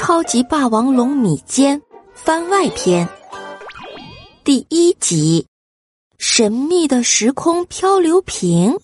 [0.00, 1.78] 超级霸王龙米坚
[2.14, 3.06] 番外篇
[4.42, 5.46] 第一集：
[6.16, 8.74] 神秘的时空漂流瓶。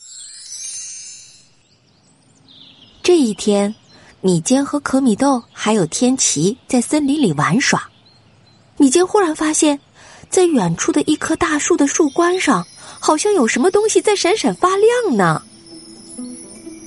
[3.03, 3.75] 这一天，
[4.21, 7.89] 米坚和可米豆还有天奇在森林里玩耍。
[8.77, 9.81] 米坚忽然发现，
[10.29, 12.63] 在远处的一棵大树的树冠上，
[13.01, 15.43] 好像有什么东西在闪闪发亮呢。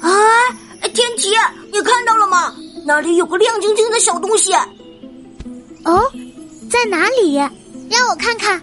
[0.02, 1.32] 哎，天奇，
[1.74, 2.56] 你看到了吗？
[2.90, 4.52] 那里有个亮晶晶的小东西。
[5.86, 6.12] 哦，
[6.72, 7.36] 在哪里？
[7.88, 8.58] 让我看看。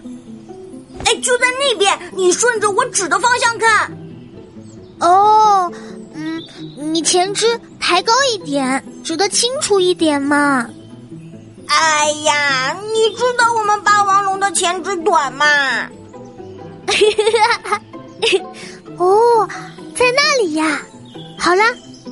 [1.05, 3.89] 哎，就在那边，你顺着我指的方向看。
[4.99, 5.71] 哦，
[6.13, 6.43] 嗯，
[6.93, 10.69] 你前肢抬高一点，指的清楚一点嘛。
[11.67, 15.45] 哎呀，你知道我们霸王龙的前肢短吗？
[18.97, 19.47] 哦，
[19.95, 20.81] 在那里呀。
[21.39, 21.63] 好了，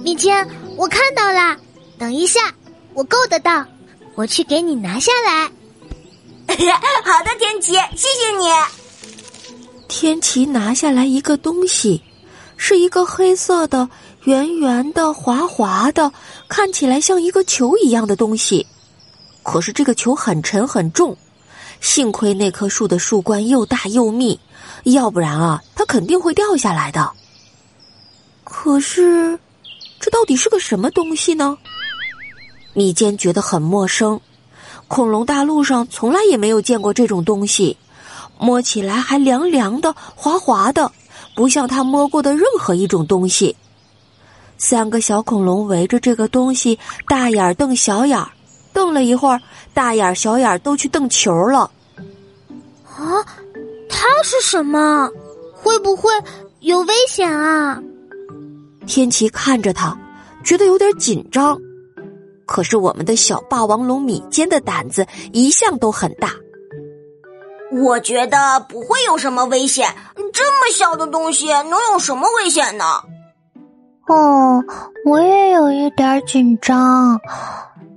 [0.01, 1.57] 米坚，我看到了。
[1.97, 2.53] 等一下，
[2.93, 3.65] 我够得到，
[4.15, 5.51] 我去给你拿下来。
[7.03, 8.45] 好的，天奇，谢谢你。
[9.87, 12.01] 天奇拿下来一个东西，
[12.57, 13.89] 是一个黑色的、
[14.23, 16.11] 圆圆的、滑滑的，
[16.47, 18.65] 看起来像一个球一样的东西。
[19.41, 21.15] 可是这个球很沉很重，
[21.81, 24.39] 幸亏那棵树的树冠又大又密，
[24.83, 27.11] 要不然啊，它肯定会掉下来的。
[28.43, 29.39] 可是，
[29.99, 31.57] 这到底是个什么东西呢？
[32.75, 34.19] 米坚觉得很陌生，
[34.87, 37.77] 恐龙大陆上从来也没有见过这种东西，
[38.37, 40.91] 摸起来还凉凉的、滑滑的，
[41.35, 43.55] 不像他摸过的任何一种东西。
[44.57, 48.21] 三个小恐龙围着这个东西，大眼瞪小眼，
[48.73, 49.41] 瞪了一会儿，
[49.73, 51.71] 大眼小眼都去瞪球了。
[52.85, 53.23] 啊，
[53.89, 55.09] 它是什么？
[55.53, 56.11] 会不会
[56.59, 57.81] 有危险啊？
[58.85, 59.97] 天奇看着他，
[60.43, 61.57] 觉得有点紧张。
[62.55, 66.29] 可是我们的小霸王龙米坚的胆子一向都很大，
[67.83, 69.93] 我觉得不会有什么危险。
[70.31, 72.85] 这么小的东西能有什么危险呢？
[74.07, 74.63] 哦，
[75.05, 77.19] 我也有一点紧张，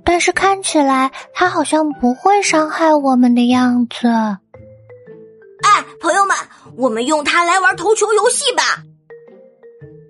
[0.03, 4.09] 但是看起来它好像不会伤害我们的样子。
[4.09, 6.35] 哎，朋友们，
[6.75, 8.83] 我们用它来玩投球游戏吧。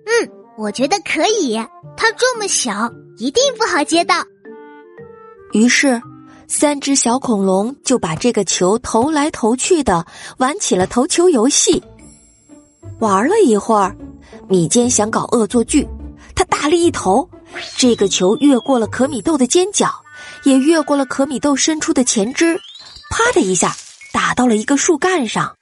[0.06, 1.56] 嗯，我觉得可以。
[1.96, 4.16] 它这么小，一定不好接到。
[5.52, 6.00] 于是，
[6.46, 10.06] 三只小恐龙就把这个球投来投去的，
[10.38, 11.82] 玩起了投球游戏。
[13.00, 13.96] 玩了一会儿，
[14.48, 15.88] 米坚想搞恶作剧，
[16.34, 17.28] 他大力一投，
[17.76, 19.90] 这个球越过了可米豆的尖角，
[20.44, 22.56] 也越过了可米豆伸出的前肢，
[23.10, 23.74] 啪的一下
[24.12, 25.52] 打到了一个树干上。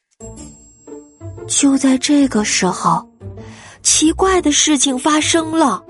[1.46, 3.08] 就在这个时候，
[3.82, 5.82] 奇怪的事情发生了。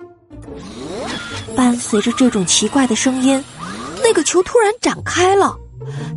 [1.57, 3.43] 伴随着这种奇怪的声音。
[4.09, 5.55] 那个球突然展开了，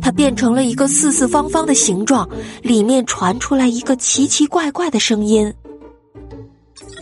[0.00, 2.26] 它变成了一个四四方方的形状，
[2.62, 5.52] 里面传出来一个奇奇怪怪的声音：“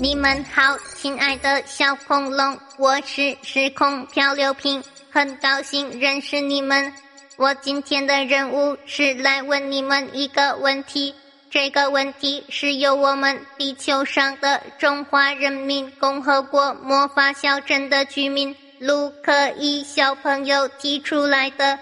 [0.02, 6.92] 你们好，亲爱的小恐龙，我是时空漂流瓶，很高兴认识你们。
[7.36, 11.14] 我今天的任务是来问你们一个问题，
[11.48, 21.78] 这个问题是由我们地球上的中华人民共和国魔法小镇的居民。”卢克伊小朋友提出来的，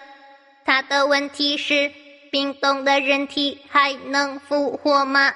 [0.65, 1.93] 他的问题是：
[2.33, 5.33] 冰冻的人体还能复活吗？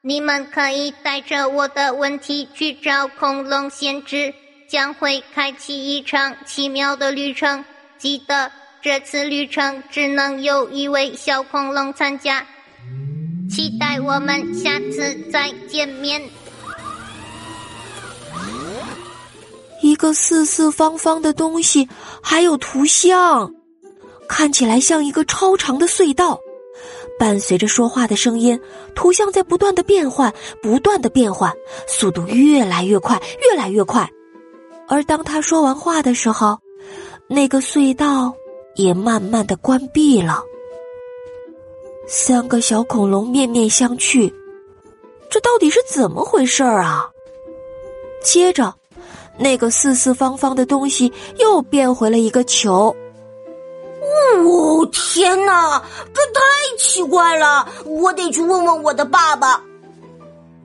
[0.00, 4.34] 你们可以带着我的问题去找恐龙先知，
[4.68, 7.64] 将会开启一场奇妙的旅程。
[7.96, 8.50] 记得
[8.82, 12.44] 这次旅程只能有一位小恐龙参加。
[13.48, 16.20] 期待我们下次再见面。
[20.02, 21.88] 个四四方方的东西，
[22.20, 23.54] 还有图像，
[24.28, 26.40] 看起来像一个超长的隧道。
[27.20, 28.60] 伴随着说话的声音，
[28.96, 31.54] 图像在不断的变换，不断的变换，
[31.86, 34.10] 速度越来越快，越来越快。
[34.88, 36.58] 而当他说完话的时候，
[37.28, 38.34] 那个隧道
[38.74, 40.42] 也慢慢的关闭了。
[42.08, 44.32] 三个小恐龙面面相觑，
[45.30, 47.08] 这到底是怎么回事儿啊？
[48.24, 48.74] 接着。
[49.38, 52.94] 那个四四方方的东西又变回了一个球。
[54.36, 55.82] 哦天哪，
[56.12, 56.40] 这太
[56.78, 57.66] 奇怪了！
[57.84, 59.62] 我得去问问我的爸爸。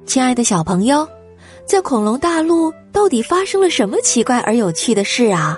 [0.05, 1.07] 亲爱的小朋友，
[1.65, 5.57] 在恐龙大陆到底发生了什么奇怪而有趣的事啊？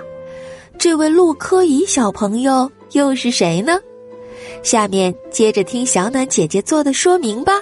[0.78, 3.78] 这位陆科仪小朋友又是谁呢？
[4.62, 7.59] 下面接着听小暖姐姐做的说明吧。